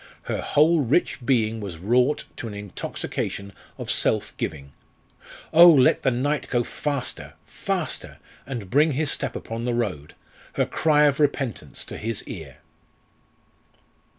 [0.23, 4.71] Her whole rich being was wrought to an intoxication of self giving.
[5.53, 5.69] Oh!
[5.69, 7.35] let the night go faster!
[7.45, 8.17] faster!
[8.47, 10.15] and bring his step upon the road,
[10.53, 12.57] her cry of repentance to his ear.